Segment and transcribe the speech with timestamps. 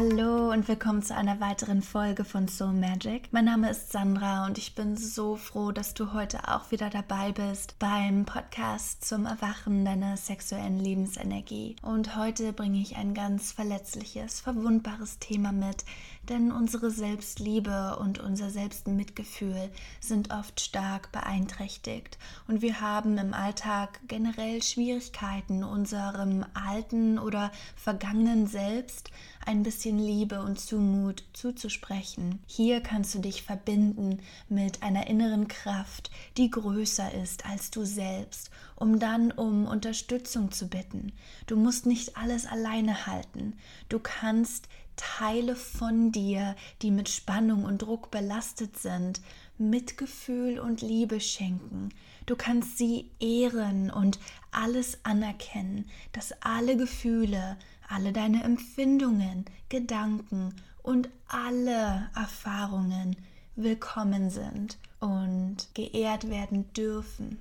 [0.00, 3.28] Hallo und willkommen zu einer weiteren Folge von Soul Magic.
[3.32, 7.32] Mein Name ist Sandra und ich bin so froh, dass du heute auch wieder dabei
[7.32, 11.76] bist beim Podcast zum Erwachen deiner sexuellen Lebensenergie.
[11.82, 15.84] Und heute bringe ich ein ganz verletzliches, verwundbares Thema mit,
[16.30, 19.68] denn unsere Selbstliebe und unser Selbstmitgefühl
[20.00, 22.16] sind oft stark beeinträchtigt
[22.48, 29.10] und wir haben im Alltag generell Schwierigkeiten, unserem alten oder vergangenen Selbst
[29.46, 32.40] ein bisschen Liebe und Zumut zuzusprechen.
[32.46, 38.50] Hier kannst du dich verbinden mit einer inneren Kraft, die größer ist als du selbst,
[38.76, 41.12] um dann um Unterstützung zu bitten.
[41.46, 43.54] Du musst nicht alles alleine halten.
[43.88, 49.22] Du kannst Teile von dir, die mit Spannung und Druck belastet sind,
[49.56, 51.90] Mitgefühl und Liebe schenken.
[52.26, 54.18] Du kannst sie ehren und
[54.50, 57.56] alles anerkennen, dass alle Gefühle,
[57.90, 63.16] alle deine Empfindungen, Gedanken und alle Erfahrungen
[63.56, 67.38] willkommen sind und geehrt werden dürfen.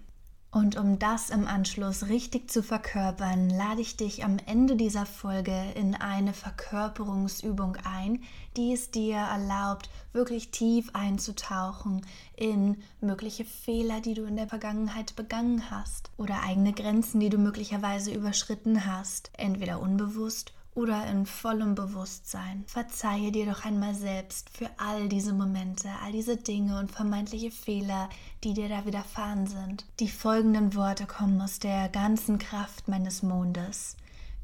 [0.52, 5.54] Und um das im Anschluss richtig zu verkörpern, lade ich dich am Ende dieser Folge
[5.76, 8.24] in eine Verkörperungsübung ein,
[8.58, 12.04] die es dir erlaubt, wirklich tief einzutauchen
[12.36, 17.38] in mögliche Fehler, die du in der Vergangenheit begangen hast oder eigene Grenzen, die du
[17.38, 22.64] möglicherweise überschritten hast, entweder unbewusst oder in vollem Bewusstsein.
[22.68, 28.10] Verzeihe dir doch einmal selbst für all diese Momente, all diese Dinge und vermeintliche Fehler,
[28.46, 29.86] die dir da widerfahren sind.
[30.00, 33.98] Die folgenden Worte kommen aus der ganzen Kraft meines Mondes.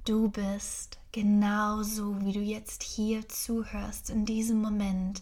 [0.03, 5.21] Du bist genauso, wie du jetzt hier zuhörst, in diesem Moment,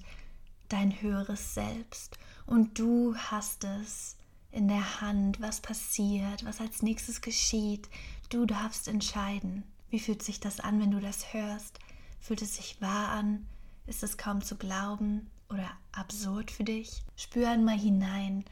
[0.68, 2.18] dein höheres Selbst.
[2.48, 4.18] Und du hast es
[4.52, 7.88] in der Hand, was passiert, was als nächstes geschieht.
[8.30, 9.64] Du darfst entscheiden.
[9.94, 11.78] Wie fühlt sich das an, wenn du das hörst?
[12.20, 13.46] Fühlt es sich wahr an?
[13.86, 17.04] Ist es kaum zu glauben oder absurd für dich?
[17.16, 18.44] Spür einmal hinein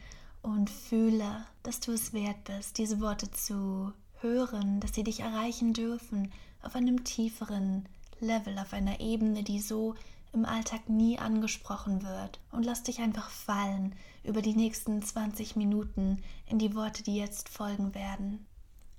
[0.44, 5.74] und fühle, dass du es wert bist, diese Worte zu hören, dass sie dich erreichen
[5.74, 6.32] dürfen
[6.62, 9.96] auf einem tieferen Level, auf einer Ebene, die so
[10.34, 12.40] im Alltag nie angesprochen wird.
[12.52, 17.50] Und lass dich einfach fallen über die nächsten 20 Minuten in die Worte, die jetzt
[17.50, 18.46] folgen werden.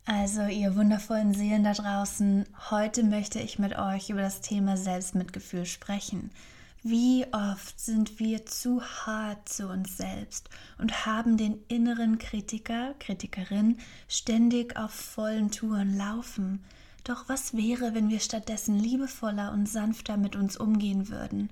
[0.04, 5.64] Also, ihr wundervollen Seelen da draußen, heute möchte ich mit euch über das Thema Selbstmitgefühl
[5.64, 6.30] sprechen.
[6.82, 13.78] Wie oft sind wir zu hart zu uns selbst und haben den inneren Kritiker, Kritikerin
[14.08, 16.64] ständig auf vollen Touren laufen?
[17.04, 21.48] Doch was wäre, wenn wir stattdessen liebevoller und sanfter mit uns umgehen würden?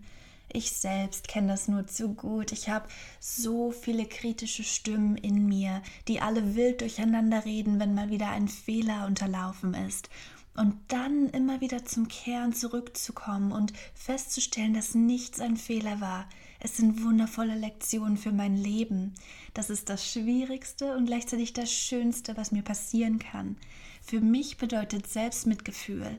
[0.53, 2.51] Ich selbst kenne das nur zu gut.
[2.51, 2.89] Ich habe
[3.21, 8.49] so viele kritische Stimmen in mir, die alle wild durcheinander reden, wenn mal wieder ein
[8.49, 10.11] Fehler unterlaufen ist.
[10.57, 16.29] Und dann immer wieder zum Kern zurückzukommen und festzustellen, dass nichts ein Fehler war.
[16.59, 19.15] Es sind wundervolle Lektionen für mein Leben.
[19.55, 23.57] Das ist das Schwierigste und gleichzeitig das Schönste, was mir passieren kann.
[24.03, 26.19] Für mich bedeutet Selbstmitgefühl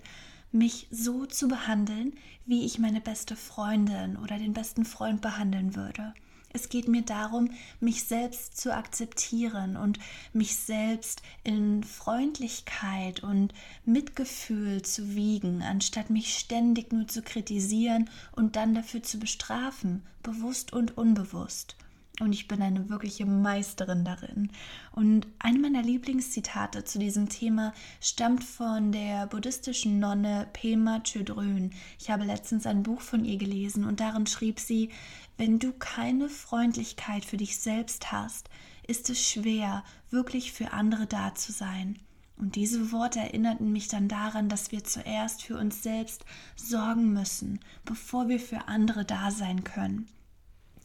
[0.52, 2.14] mich so zu behandeln,
[2.46, 6.14] wie ich meine beste Freundin oder den besten Freund behandeln würde.
[6.54, 10.00] Es geht mir darum, mich selbst zu akzeptieren und
[10.34, 13.54] mich selbst in Freundlichkeit und
[13.86, 20.74] Mitgefühl zu wiegen, anstatt mich ständig nur zu kritisieren und dann dafür zu bestrafen, bewusst
[20.74, 21.78] und unbewusst
[22.22, 24.52] und ich bin eine wirkliche Meisterin darin.
[24.92, 31.72] Und eine meiner Lieblingszitate zu diesem Thema stammt von der buddhistischen Nonne Pema Chodrön.
[32.00, 34.90] Ich habe letztens ein Buch von ihr gelesen und darin schrieb sie,
[35.38, 38.50] wenn du keine Freundlichkeit für dich selbst hast,
[38.88, 41.98] ist es schwer, wirklich für andere da zu sein.
[42.38, 46.26] Und diese Worte erinnerten mich dann daran, dass wir zuerst für uns selbst
[46.56, 50.08] sorgen müssen, bevor wir für andere da sein können.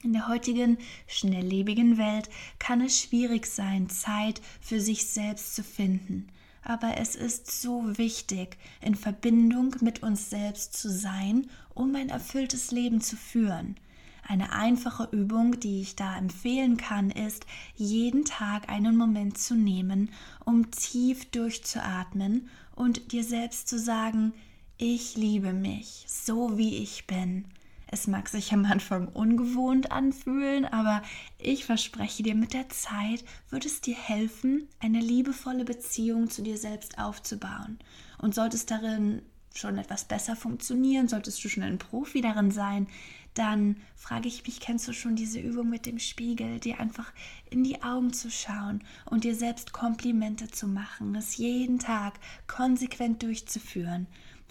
[0.07, 2.31] In der heutigen schnelllebigen Welt
[2.61, 6.29] kann es schwierig sein, Zeit für sich selbst zu finden.
[6.63, 12.71] Aber es ist so wichtig, in Verbindung mit uns selbst zu sein, um ein erfülltes
[12.71, 13.75] Leben zu führen.
[14.23, 17.45] Eine einfache Übung, die ich da empfehlen kann, ist,
[17.75, 20.11] jeden Tag einen Moment zu nehmen,
[20.45, 24.33] um tief durchzuatmen und dir selbst zu sagen,
[24.79, 27.47] ich liebe mich, so wie ich bin.
[27.89, 31.03] Es mag sich am Anfang ungewohnt anfühlen, aber
[31.39, 36.59] ich verspreche dir, mit der Zeit wird es dir helfen, eine liebevolle Beziehung zu dir
[36.59, 37.79] selbst aufzubauen.
[38.19, 39.23] Und sollte es darin
[39.55, 42.89] schon etwas besser funktionieren, solltest du schon ein Profi darin sein,
[43.35, 47.13] dann frage ich mich, kennst du schon diese Übung mit dem Spiegel, dir einfach
[47.51, 52.15] in die Augen zu schauen und dir selbst Komplimente zu machen, es jeden Tag
[52.47, 54.07] konsequent durchzuführen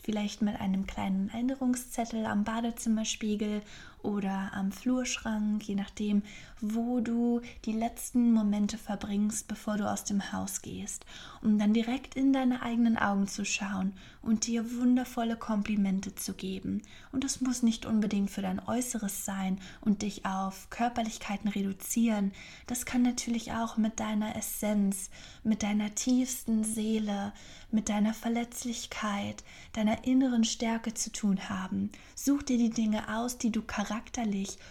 [0.06, 3.64] vielleicht mit einem kleinen Erinnerungszettel am Badezimmerspiegel
[4.06, 6.22] oder am Flurschrank, je nachdem,
[6.62, 11.06] wo du die letzten Momente verbringst, bevor du aus dem Haus gehst,
[11.42, 16.82] um dann direkt in deine eigenen Augen zu schauen und dir wundervolle Komplimente zu geben.
[17.12, 22.32] Und das muss nicht unbedingt für dein Äußeres sein und dich auf Körperlichkeiten reduzieren.
[22.68, 25.10] Das kann natürlich auch mit deiner Essenz,
[25.44, 27.34] mit deiner tiefsten Seele,
[27.72, 29.44] mit deiner Verletzlichkeit,
[29.74, 31.92] deiner inneren Stärke zu tun haben.
[32.16, 33.95] Such dir die Dinge aus, die du charakterlich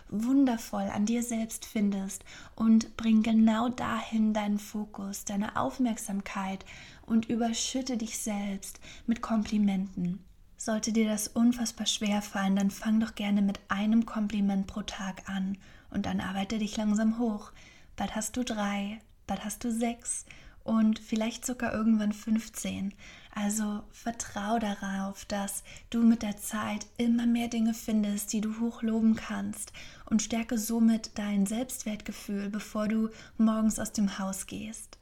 [0.09, 2.25] wundervoll an dir selbst findest
[2.55, 6.65] und bring genau dahin deinen Fokus, deine Aufmerksamkeit
[7.07, 10.25] und überschütte dich selbst mit Komplimenten.
[10.57, 15.29] Sollte dir das unfassbar schwer fallen, dann fang doch gerne mit einem Kompliment pro Tag
[15.29, 15.59] an
[15.91, 17.53] und dann arbeite dich langsam hoch.
[17.97, 20.25] Bald hast du drei, bald hast du sechs
[20.65, 22.95] und vielleicht sogar irgendwann 15.
[23.35, 29.17] Also vertrau darauf, dass du mit der Zeit immer mehr Dinge findest, die du hochloben
[29.17, 29.73] kannst
[30.07, 34.99] und stärke somit dein Selbstwertgefühl, bevor du morgens aus dem Haus gehst.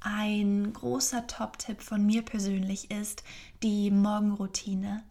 [0.00, 3.22] Ein großer Top-Tipp von mir persönlich ist
[3.62, 5.02] die Morgenroutine.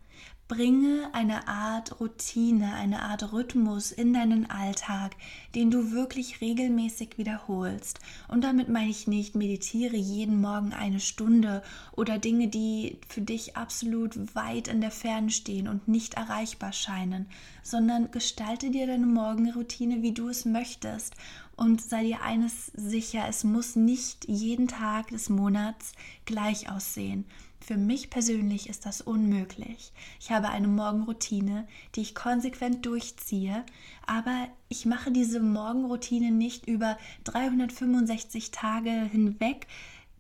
[0.52, 5.16] Bringe eine Art Routine, eine Art Rhythmus in deinen Alltag,
[5.56, 8.02] den du wirklich regelmäßig wiederholst.
[8.28, 11.64] Und damit meine ich nicht, meditiere jeden Morgen eine Stunde
[11.94, 17.28] oder Dinge, die für dich absolut weit in der Ferne stehen und nicht erreichbar scheinen,
[17.64, 21.16] sondern gestalte dir deine Morgenroutine, wie du es möchtest.
[21.56, 25.94] Und sei dir eines sicher, es muss nicht jeden Tag des Monats
[26.26, 27.24] gleich aussehen.
[27.64, 29.94] Für mich persönlich ist das unmöglich.
[30.20, 33.64] Ich habe eine Morgenroutine, die ich konsequent durchziehe,
[34.08, 39.68] aber ich mache diese Morgenroutine nicht über 365 Tage hinweg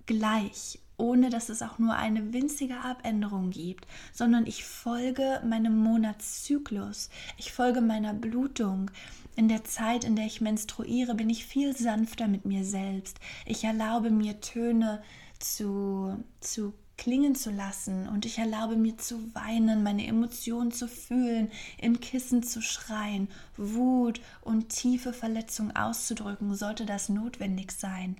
[0.05, 7.09] gleich, ohne dass es auch nur eine winzige Abänderung gibt, sondern ich folge meinem Monatszyklus,
[7.37, 8.91] ich folge meiner Blutung.
[9.35, 13.19] In der Zeit, in der ich menstruiere, bin ich viel sanfter mit mir selbst.
[13.47, 15.01] Ich erlaube mir Töne
[15.39, 21.49] zu, zu klingen zu lassen und ich erlaube mir zu weinen, meine Emotionen zu fühlen,
[21.79, 23.27] im Kissen zu schreien,
[23.57, 28.17] Wut und tiefe Verletzung auszudrücken, sollte das notwendig sein.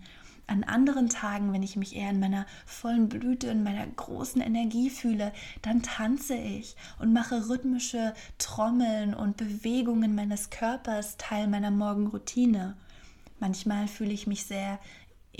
[0.48, 4.90] An anderen Tagen, wenn ich mich eher in meiner vollen Blüte, in meiner großen Energie
[4.90, 5.32] fühle,
[5.62, 12.76] dann tanze ich und mache rhythmische Trommeln und Bewegungen meines Körpers Teil meiner Morgenroutine.
[13.42, 14.80] Manchmal fühle ich mich sehr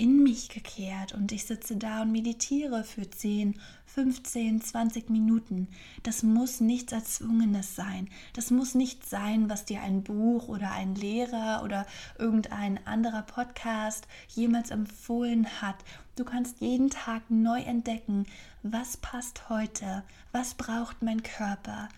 [0.02, 3.54] in mich gekehrt und ich sitze da und meditiere für 10,
[3.86, 5.68] 15, 20 Minuten.
[6.02, 8.08] Das muss nichts Erzwungenes sein.
[8.32, 11.86] Das muss nicht sein, was dir ein Buch oder ein Lehrer oder
[12.18, 15.76] irgendein anderer Podcast jemals empfohlen hat.
[16.16, 18.26] Du kannst jeden Tag neu entdecken,
[18.64, 20.02] was passt heute,
[20.32, 21.88] was braucht mein Körper,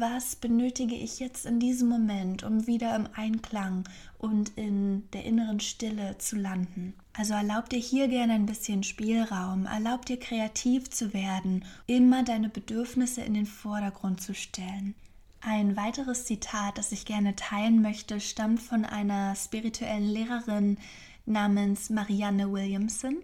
[0.00, 3.84] was benötige ich jetzt in diesem Moment, um wieder im Einklang
[4.18, 6.94] und in der inneren Stille zu landen.
[7.12, 12.48] Also erlaub dir hier gerne ein bisschen Spielraum, erlaub dir kreativ zu werden, immer deine
[12.48, 14.94] Bedürfnisse in den Vordergrund zu stellen.
[15.42, 20.78] Ein weiteres Zitat, das ich gerne teilen möchte, stammt von einer spirituellen Lehrerin
[21.26, 23.16] namens Marianne Williamson.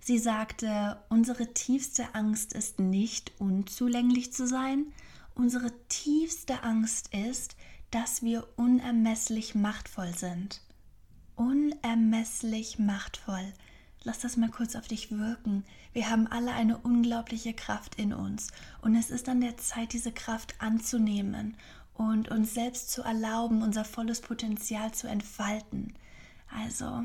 [0.00, 4.86] Sie sagte, unsere tiefste Angst ist nicht unzulänglich zu sein,
[5.34, 7.56] Unsere tiefste Angst ist,
[7.90, 10.60] dass wir unermesslich machtvoll sind.
[11.36, 13.52] Unermesslich machtvoll.
[14.04, 15.64] Lass das mal kurz auf dich wirken.
[15.92, 18.48] Wir haben alle eine unglaubliche Kraft in uns
[18.80, 21.56] und es ist an der Zeit, diese Kraft anzunehmen
[21.94, 25.94] und uns selbst zu erlauben, unser volles Potenzial zu entfalten.
[26.50, 27.04] Also,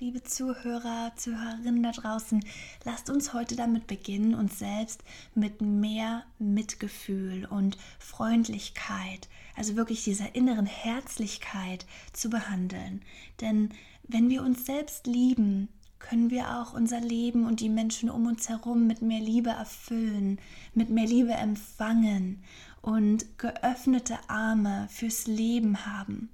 [0.00, 2.44] liebe Zuhörer, Zuhörerinnen da draußen,
[2.84, 5.02] lasst uns heute damit beginnen, uns selbst
[5.34, 13.02] mit mehr Mitgefühl und Freundlichkeit, also wirklich dieser inneren Herzlichkeit zu behandeln.
[13.40, 13.70] Denn
[14.04, 18.48] wenn wir uns selbst lieben, können wir auch unser Leben und die Menschen um uns
[18.48, 20.38] herum mit mehr Liebe erfüllen,
[20.74, 22.44] mit mehr Liebe empfangen
[22.82, 26.30] und geöffnete Arme fürs Leben haben.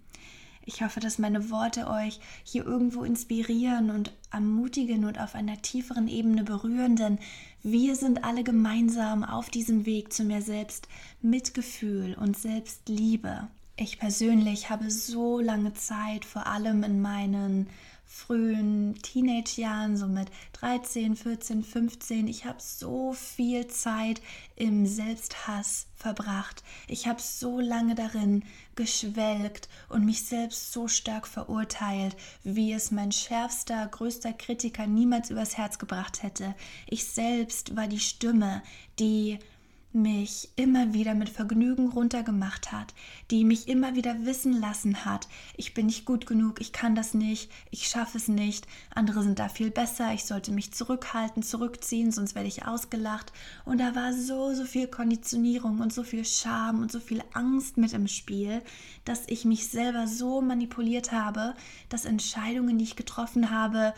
[0.66, 6.08] Ich hoffe, dass meine Worte euch hier irgendwo inspirieren und ermutigen und auf einer tieferen
[6.08, 7.18] Ebene berühren, denn
[7.62, 10.88] wir sind alle gemeinsam auf diesem Weg zu mehr Selbst
[11.20, 13.48] Mitgefühl und Selbstliebe.
[13.76, 17.68] Ich persönlich habe so lange Zeit, vor allem in meinen
[18.06, 22.28] frühen Teenage-Jahren, so mit 13, 14, 15.
[22.28, 24.22] Ich habe so viel Zeit
[24.56, 26.62] im Selbsthass verbracht.
[26.86, 28.44] Ich habe so lange darin
[28.76, 35.56] geschwelgt und mich selbst so stark verurteilt, wie es mein schärfster, größter Kritiker niemals übers
[35.56, 36.54] Herz gebracht hätte.
[36.86, 38.62] Ich selbst war die Stimme,
[38.98, 39.38] die
[39.94, 42.94] mich immer wieder mit Vergnügen runtergemacht hat,
[43.30, 47.14] die mich immer wieder wissen lassen hat, ich bin nicht gut genug, ich kann das
[47.14, 52.10] nicht, ich schaffe es nicht, andere sind da viel besser, ich sollte mich zurückhalten, zurückziehen,
[52.10, 53.32] sonst werde ich ausgelacht.
[53.64, 57.76] Und da war so, so viel Konditionierung und so viel Scham und so viel Angst
[57.76, 58.62] mit im Spiel,
[59.04, 61.54] dass ich mich selber so manipuliert habe,
[61.88, 63.94] dass Entscheidungen, die ich getroffen habe,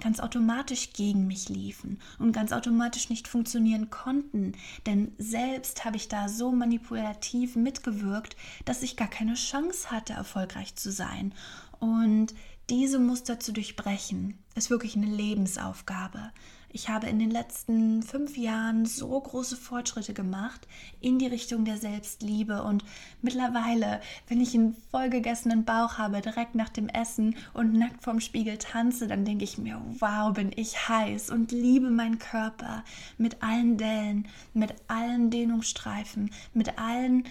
[0.00, 4.52] ganz automatisch gegen mich liefen und ganz automatisch nicht funktionieren konnten.
[4.86, 10.74] Denn selbst habe ich da so manipulativ mitgewirkt, dass ich gar keine Chance hatte, erfolgreich
[10.76, 11.34] zu sein.
[11.80, 12.34] Und
[12.70, 16.32] diese Muster zu durchbrechen, ist wirklich eine Lebensaufgabe.
[16.70, 20.68] Ich habe in den letzten fünf Jahren so große Fortschritte gemacht
[21.00, 22.62] in die Richtung der Selbstliebe.
[22.62, 22.84] Und
[23.22, 28.58] mittlerweile, wenn ich einen vollgegessenen Bauch habe, direkt nach dem Essen und nackt vorm Spiegel
[28.58, 32.84] tanze, dann denke ich mir, wow, bin ich heiß und liebe meinen Körper
[33.16, 37.24] mit allen Dellen, mit allen Dehnungsstreifen, mit allen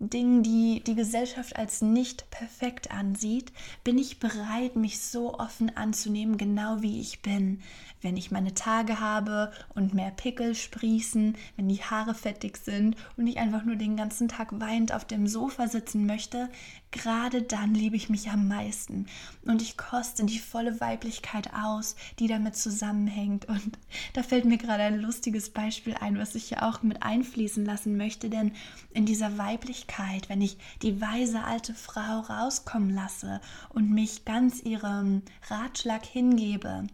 [0.00, 3.52] Dingen, die die Gesellschaft als nicht perfekt ansieht,
[3.82, 7.60] bin ich bereit, mich so offen anzunehmen, genau wie ich bin.
[8.00, 13.26] Wenn ich meine Tage habe und mehr Pickel sprießen, wenn die Haare fettig sind und
[13.26, 16.48] ich einfach nur den ganzen Tag weinend auf dem Sofa sitzen möchte,
[16.90, 19.06] gerade dann liebe ich mich am meisten
[19.44, 23.46] und ich koste die volle Weiblichkeit aus, die damit zusammenhängt.
[23.46, 23.78] Und
[24.14, 27.96] da fällt mir gerade ein lustiges Beispiel ein, was ich ja auch mit einfließen lassen
[27.96, 28.52] möchte, denn
[28.92, 33.40] in dieser Weiblichkeit, wenn ich die weise alte Frau rauskommen lasse
[33.70, 36.86] und mich ganz ihrem Ratschlag hingebe,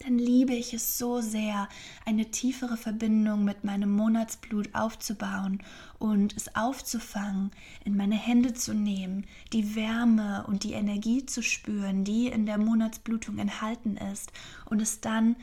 [0.00, 1.68] dann liebe ich es so sehr,
[2.04, 5.62] eine tiefere Verbindung mit meinem Monatsblut aufzubauen
[5.98, 7.50] und es aufzufangen,
[7.84, 12.58] in meine Hände zu nehmen, die Wärme und die Energie zu spüren, die in der
[12.58, 14.32] Monatsblutung enthalten ist
[14.66, 15.36] und es dann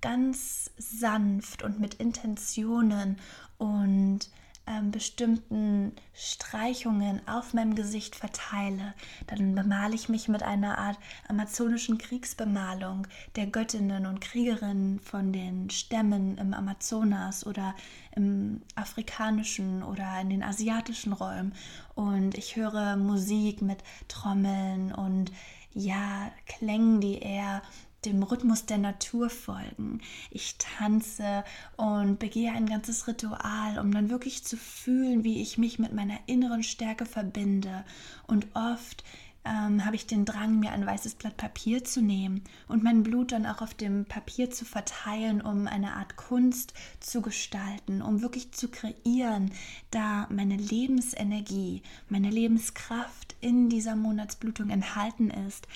[0.00, 3.18] ganz sanft und mit Intentionen
[3.58, 4.30] und
[4.68, 8.94] ähm, bestimmten Streichungen auf meinem Gesicht verteile,
[9.26, 10.98] dann bemale ich mich mit einer Art
[11.28, 13.06] amazonischen Kriegsbemalung
[13.36, 17.74] der Göttinnen und Kriegerinnen von den Stämmen im Amazonas oder
[18.14, 21.54] im afrikanischen oder in den asiatischen Räumen.
[21.94, 25.32] Und ich höre Musik mit Trommeln und
[25.72, 27.62] ja, Klängen, die eher
[28.04, 30.00] dem Rhythmus der Natur folgen.
[30.30, 31.44] Ich tanze
[31.76, 36.18] und begehe ein ganzes Ritual, um dann wirklich zu fühlen, wie ich mich mit meiner
[36.26, 37.84] inneren Stärke verbinde.
[38.26, 39.04] Und oft
[39.44, 43.32] ähm, habe ich den Drang, mir ein weißes Blatt Papier zu nehmen und mein Blut
[43.32, 48.52] dann auch auf dem Papier zu verteilen, um eine Art Kunst zu gestalten, um wirklich
[48.52, 49.50] zu kreieren,
[49.90, 55.66] da meine Lebensenergie, meine Lebenskraft in dieser Monatsblutung enthalten ist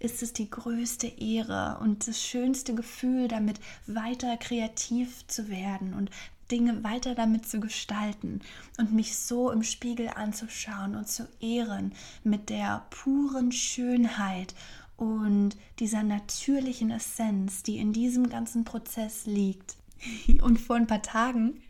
[0.00, 6.10] ist es die größte Ehre und das schönste Gefühl, damit weiter kreativ zu werden und
[6.50, 8.40] Dinge weiter damit zu gestalten
[8.78, 11.92] und mich so im Spiegel anzuschauen und zu ehren
[12.24, 14.54] mit der puren Schönheit
[14.96, 19.76] und dieser natürlichen Essenz, die in diesem ganzen Prozess liegt.
[20.42, 21.60] Und vor ein paar Tagen,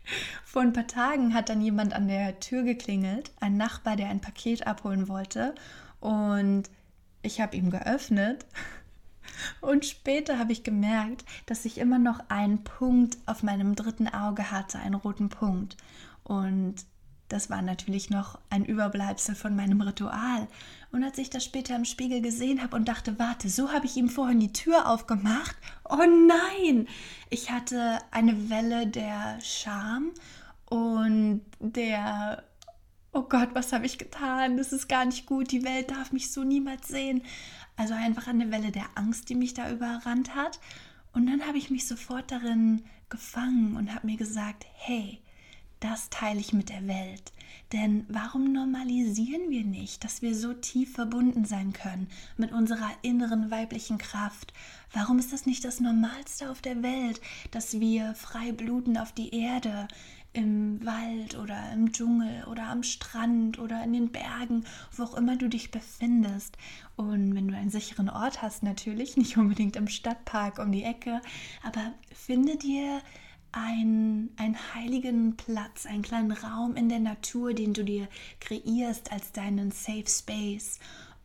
[0.45, 4.21] vor ein paar Tagen hat dann jemand an der Tür geklingelt, ein Nachbar, der ein
[4.21, 5.55] Paket abholen wollte
[5.99, 6.69] und
[7.21, 8.45] ich habe ihm geöffnet
[9.61, 14.51] und später habe ich gemerkt, dass ich immer noch einen Punkt auf meinem dritten Auge
[14.51, 15.77] hatte, einen roten Punkt.
[16.23, 16.75] Und
[17.29, 20.47] das war natürlich noch ein Überbleibsel von meinem Ritual.
[20.91, 23.95] Und als ich das später im Spiegel gesehen habe und dachte, warte, so habe ich
[23.97, 25.55] ihm vorhin die Tür aufgemacht.
[25.87, 26.87] Oh nein!
[27.29, 30.11] Ich hatte eine Welle der Scham
[30.65, 32.43] und der
[33.11, 34.57] oh Gott, was habe ich getan?
[34.57, 37.23] Das ist gar nicht gut, die Welt darf mich so niemals sehen.
[37.75, 40.59] Also einfach eine Welle der Angst, die mich da überrannt hat.
[41.13, 45.19] Und dann habe ich mich sofort darin gefangen und habe mir gesagt, hey,
[45.79, 47.31] das teile ich mit der Welt.
[47.71, 53.51] Denn warum normalisieren wir nicht, dass wir so tief verbunden sein können mit unserer inneren
[53.51, 54.53] weiblichen Kraft?
[54.91, 59.33] Warum ist das nicht das Normalste auf der Welt, dass wir frei bluten auf die
[59.33, 59.87] Erde,
[60.33, 65.35] im Wald oder im Dschungel oder am Strand oder in den Bergen, wo auch immer
[65.35, 66.57] du dich befindest.
[66.95, 71.21] Und wenn du einen sicheren Ort hast, natürlich, nicht unbedingt im Stadtpark um die Ecke,
[71.63, 73.01] aber finde dir
[73.51, 78.07] einen, einen heiligen Platz, einen kleinen Raum in der Natur, den du dir
[78.39, 80.79] kreierst als deinen Safe Space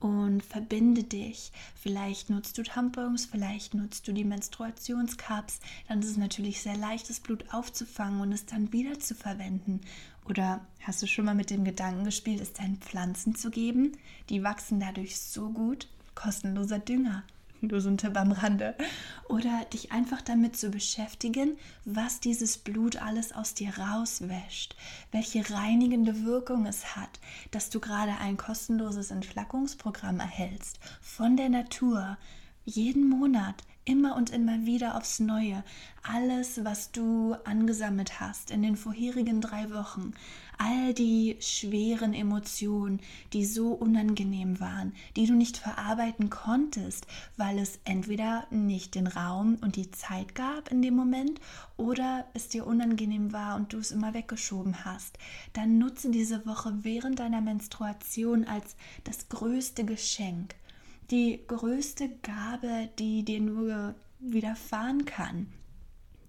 [0.04, 1.50] und verbinde dich.
[1.74, 5.60] Vielleicht nutzt du Tampons, vielleicht nutzt du die Menstruationscups.
[5.88, 9.80] Dann ist es natürlich sehr leicht, das Blut aufzufangen und es dann wieder zu verwenden.
[10.28, 13.92] Oder hast du schon mal mit dem Gedanken gespielt, es deinen Pflanzen zu geben?
[14.28, 15.88] Die wachsen dadurch so gut.
[16.14, 17.24] Kostenloser Dünger.
[17.70, 18.74] Nur so ein Tipp am Rande.
[19.28, 24.76] Oder dich einfach damit zu beschäftigen, was dieses Blut alles aus dir rauswäscht,
[25.12, 32.18] welche reinigende Wirkung es hat, dass du gerade ein kostenloses Entflackungsprogramm erhältst von der Natur,
[32.64, 35.62] jeden Monat immer und immer wieder aufs Neue.
[36.02, 40.14] Alles, was du angesammelt hast in den vorherigen drei Wochen,
[40.58, 43.00] all die schweren Emotionen,
[43.32, 47.06] die so unangenehm waren, die du nicht verarbeiten konntest,
[47.36, 51.40] weil es entweder nicht den Raum und die Zeit gab in dem Moment
[51.76, 55.18] oder es dir unangenehm war und du es immer weggeschoben hast,
[55.52, 60.54] dann nutze diese Woche während deiner Menstruation als das größte Geschenk
[61.10, 65.48] die größte Gabe, die dir nur widerfahren kann,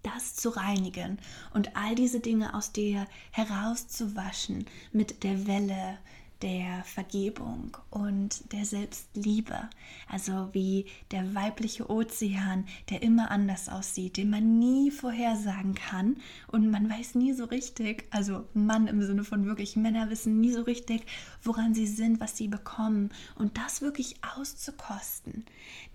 [0.06, 1.18] das zu reinigen
[1.54, 5.98] und all diese Dinge aus dir herauszuwaschen mit der Welle,
[6.42, 9.70] der Vergebung und der Selbstliebe.
[10.10, 16.70] Also wie der weibliche Ozean, der immer anders aussieht, den man nie vorhersagen kann und
[16.70, 20.62] man weiß nie so richtig, also Mann im Sinne von wirklich Männer wissen nie so
[20.62, 21.06] richtig,
[21.42, 25.46] woran sie sind, was sie bekommen und das wirklich auszukosten.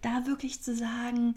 [0.00, 1.35] Da wirklich zu sagen,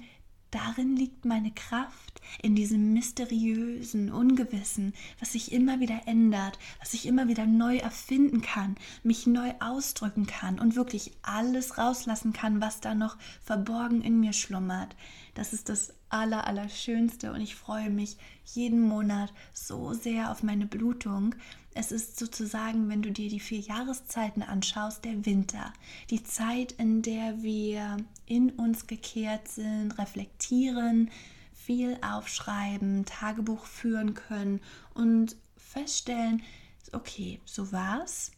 [0.54, 7.08] Darin liegt meine Kraft, in diesem mysteriösen, ungewissen, was sich immer wieder ändert, was sich
[7.08, 12.82] immer wieder neu erfinden kann, mich neu ausdrücken kann und wirklich alles rauslassen kann, was
[12.82, 14.96] da noch verborgen in mir schlummert.
[15.34, 20.68] Das ist das Aller, Allerschönste und ich freue mich jeden Monat so sehr auf meine
[20.68, 21.34] Blutung.
[21.74, 25.74] Es ist sozusagen, wenn du dir die vier Jahreszeiten anschaust, der Winter.
[26.12, 27.98] Die Zeit, in der wir
[28.28, 31.10] in uns gekehrt sind, reflektieren,
[31.52, 34.60] viel aufschreiben, Tagebuch führen können
[34.94, 36.44] und feststellen,
[36.92, 38.32] okay, so war's,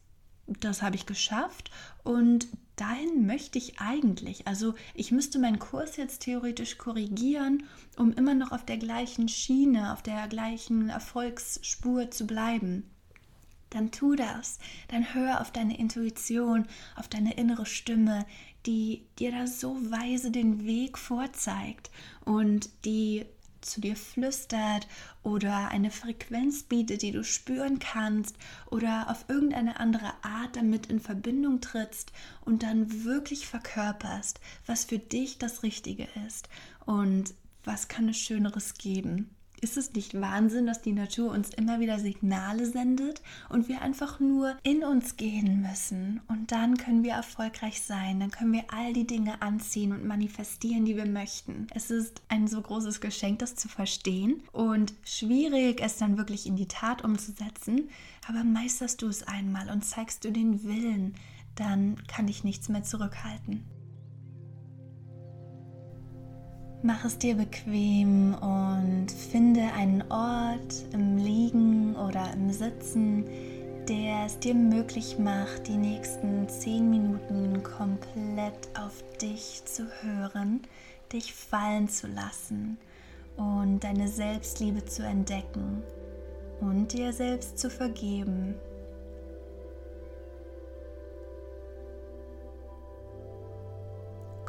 [0.48, 1.72] das habe ich geschafft
[2.04, 4.48] und dahin möchte ich eigentlich.
[4.48, 7.64] Also ich müsste meinen Kurs jetzt theoretisch korrigieren,
[7.98, 12.90] um immer noch auf der gleichen Schiene, auf der gleichen Erfolgsspur zu bleiben.
[13.70, 18.26] Dann tu das, dann hör auf deine Intuition, auf deine innere Stimme,
[18.66, 21.92] die dir da so weise den Weg vorzeigt
[22.24, 23.26] und die
[23.66, 24.88] zu dir flüstert
[25.24, 31.00] oder eine Frequenz bietet, die du spüren kannst oder auf irgendeine andere Art damit in
[31.00, 36.50] Verbindung trittst und dann wirklich verkörperst, was für dich das Richtige ist
[36.86, 39.36] und was kann es Schöneres geben.
[39.62, 44.20] Ist es nicht Wahnsinn, dass die Natur uns immer wieder Signale sendet und wir einfach
[44.20, 48.94] nur in uns gehen müssen und dann können wir erfolgreich sein, dann können wir all
[48.94, 51.68] die Dinge anziehen und manifestieren, die wir möchten.
[51.74, 56.56] Es ist ein so großes Geschenk, das zu verstehen und schwierig, es dann wirklich in
[56.56, 57.90] die Tat umzusetzen,
[58.28, 61.16] aber meisterst du es einmal und zeigst du den Willen,
[61.56, 63.64] dann kann dich nichts mehr zurückhalten.
[66.88, 73.26] Mach es dir bequem und finde einen Ort im Liegen oder im Sitzen,
[73.90, 80.62] der es dir möglich macht, die nächsten zehn Minuten komplett auf dich zu hören,
[81.12, 82.78] dich fallen zu lassen
[83.36, 85.82] und deine Selbstliebe zu entdecken
[86.62, 88.54] und dir selbst zu vergeben.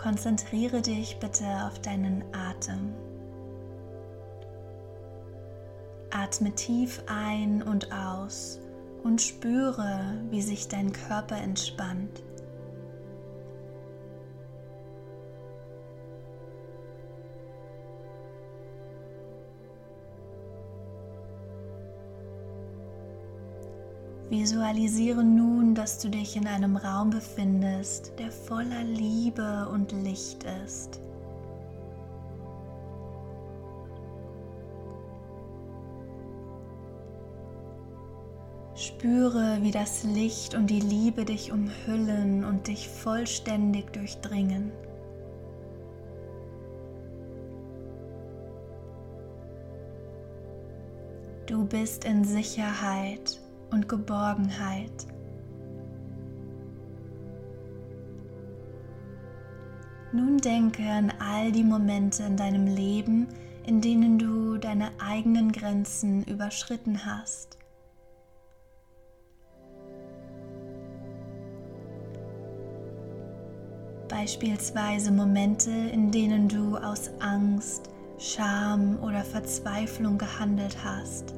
[0.06, 2.94] Konzentriere dich bitte auf deinen Atem.
[6.10, 8.60] Atme tief ein und aus
[9.02, 12.22] und spüre, wie sich dein Körper entspannt.
[24.28, 31.00] Visualisiere nun, dass du dich in einem Raum befindest, der voller Liebe und Licht ist.
[38.74, 44.72] Spüre, wie das Licht und die Liebe dich umhüllen und dich vollständig durchdringen.
[51.46, 55.06] Du bist in Sicherheit und Geborgenheit.
[60.12, 63.28] Nun denke an all die Momente in deinem Leben,
[63.66, 67.58] in denen du deine eigenen Grenzen überschritten hast.
[74.08, 81.34] Beispielsweise Momente, in denen du aus Angst, Scham oder Verzweiflung gehandelt hast.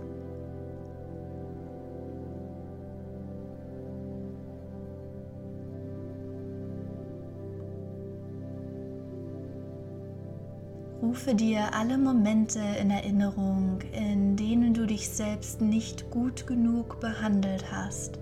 [11.08, 17.72] Rufe dir alle Momente in Erinnerung, in denen du dich selbst nicht gut genug behandelt
[17.72, 18.18] hast.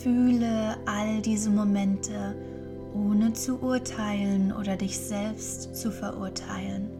[0.00, 2.36] Fühle all diese Momente,
[2.94, 6.99] ohne zu urteilen oder dich selbst zu verurteilen.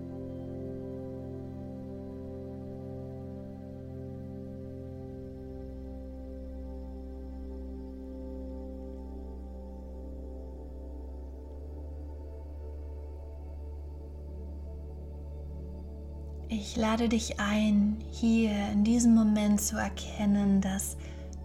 [16.71, 20.97] Ich lade dich ein, hier in diesem Moment zu erkennen, dass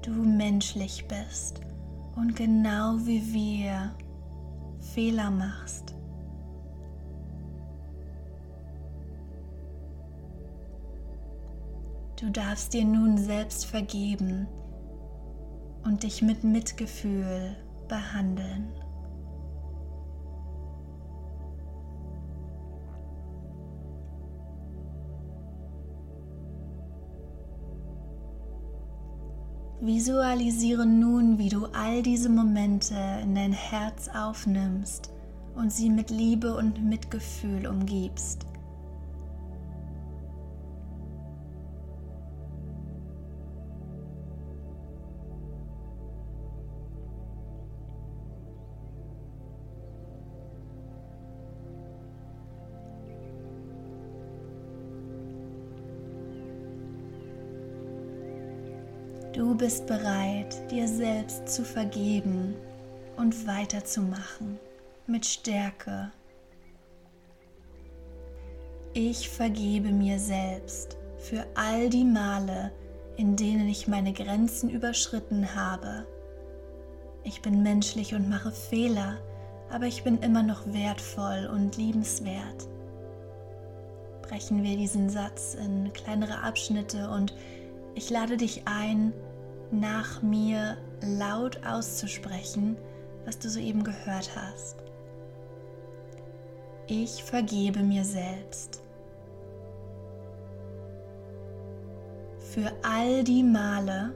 [0.03, 1.61] du menschlich bist
[2.15, 3.95] und genau wie wir
[4.93, 5.95] Fehler machst.
[12.21, 14.45] Du darfst dir nun selbst vergeben
[15.83, 17.55] und dich mit Mitgefühl
[17.87, 18.71] behandeln.
[29.81, 35.11] Visualisiere nun, wie du all diese Momente in dein Herz aufnimmst
[35.55, 38.45] und sie mit Liebe und Mitgefühl umgibst.
[59.55, 62.55] Du bist bereit, dir selbst zu vergeben
[63.15, 64.59] und weiterzumachen
[65.07, 66.11] mit Stärke.
[68.91, 72.73] Ich vergebe mir selbst für all die Male,
[73.15, 76.05] in denen ich meine Grenzen überschritten habe.
[77.23, 79.19] Ich bin menschlich und mache Fehler,
[79.71, 82.67] aber ich bin immer noch wertvoll und liebenswert.
[84.21, 87.33] Brechen wir diesen Satz in kleinere Abschnitte und
[87.93, 89.13] ich lade dich ein,
[89.71, 92.77] nach mir laut auszusprechen,
[93.25, 94.77] was du soeben gehört hast.
[96.87, 98.81] Ich vergebe mir selbst
[102.37, 104.13] für all die Male,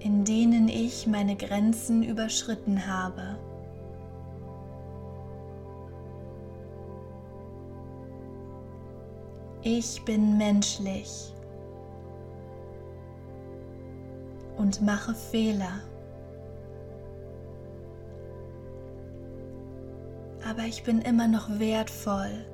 [0.00, 3.38] in denen ich meine Grenzen überschritten habe.
[9.62, 11.32] Ich bin menschlich
[14.58, 15.80] und mache Fehler.
[20.48, 22.44] Aber ich bin immer noch wertvoll.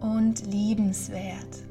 [0.00, 1.64] Und liebenswert.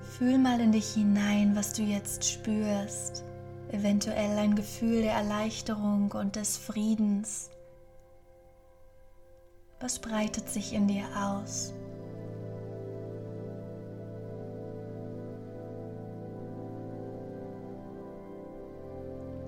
[0.00, 3.24] Fühl mal in dich hinein, was du jetzt spürst.
[3.72, 7.50] Eventuell ein Gefühl der Erleichterung und des Friedens.
[9.80, 11.74] Was breitet sich in dir aus?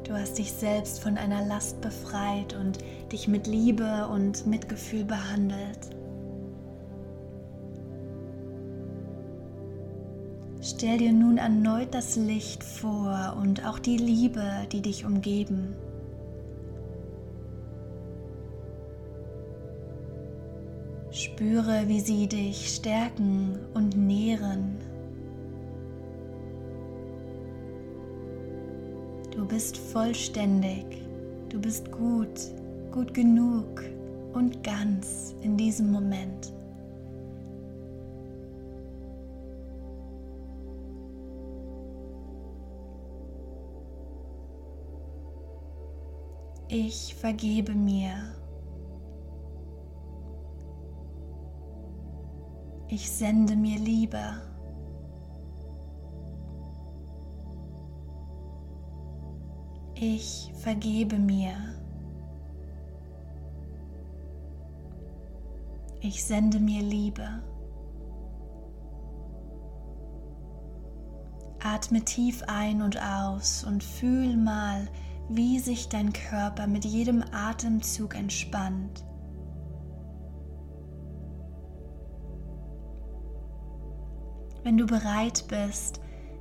[0.06, 2.78] Du hast dich selbst von einer Last befreit und
[3.10, 5.90] dich mit Liebe und Mitgefühl behandelt.
[10.62, 15.74] Stell dir nun erneut das Licht vor und auch die Liebe, die dich umgeben.
[21.10, 24.75] Spüre, wie sie dich stärken und nähren.
[29.56, 30.84] Bist vollständig,
[31.48, 32.52] du bist gut,
[32.92, 33.82] gut genug
[34.34, 36.52] und ganz in diesem Moment.
[46.68, 48.12] Ich vergebe mir.
[52.88, 54.55] Ich sende mir Liebe.
[59.98, 61.54] Ich vergebe mir.
[66.02, 67.26] Ich sende mir Liebe.
[71.64, 74.86] Atme tief ein und aus und fühl mal,
[75.30, 79.02] wie sich dein Körper mit jedem Atemzug entspannt.
[84.62, 86.00] Wenn du bereit bist,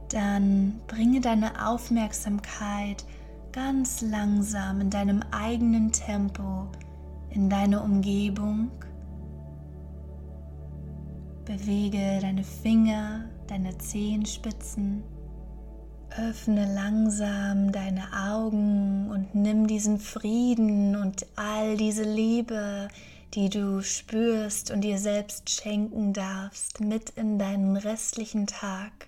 [0.09, 3.05] dann bringe deine Aufmerksamkeit
[3.55, 6.67] ganz langsam in deinem eigenen Tempo
[7.29, 8.69] in deine Umgebung.
[11.45, 15.03] Bewege deine Finger, deine Zehenspitzen.
[16.17, 22.89] Öffne langsam deine Augen und nimm diesen Frieden und all diese Liebe,
[23.35, 29.07] die du spürst und dir selbst schenken darfst, mit in deinen restlichen Tag.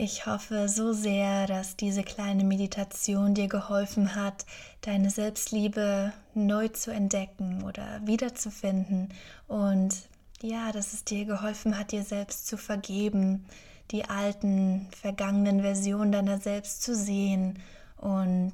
[0.00, 4.46] Ich hoffe so sehr, dass diese kleine Meditation dir geholfen hat,
[4.80, 9.12] deine Selbstliebe neu zu entdecken oder wiederzufinden
[9.48, 10.08] und
[10.40, 13.44] ja, dass es dir geholfen hat, dir selbst zu vergeben,
[13.90, 17.58] die alten, vergangenen Versionen deiner selbst zu sehen
[17.96, 18.52] und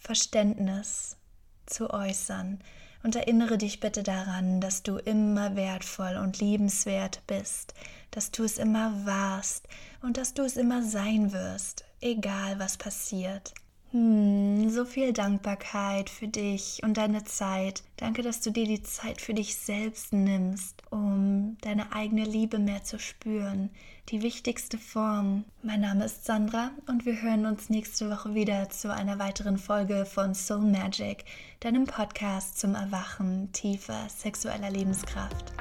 [0.00, 1.16] Verständnis
[1.64, 2.58] zu äußern.
[3.02, 7.74] Und erinnere dich bitte daran, dass du immer wertvoll und liebenswert bist,
[8.12, 9.66] dass du es immer warst
[10.02, 13.54] und dass du es immer sein wirst, egal was passiert.
[13.92, 17.82] Hm, so viel Dankbarkeit für dich und deine Zeit.
[17.98, 22.82] Danke, dass du dir die Zeit für dich selbst nimmst, um deine eigene Liebe mehr
[22.84, 23.68] zu spüren.
[24.08, 25.44] Die wichtigste Form.
[25.62, 30.06] Mein Name ist Sandra und wir hören uns nächste Woche wieder zu einer weiteren Folge
[30.06, 31.26] von Soul Magic,
[31.60, 35.52] deinem Podcast zum Erwachen tiefer sexueller Lebenskraft.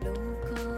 [0.00, 0.76] Loco,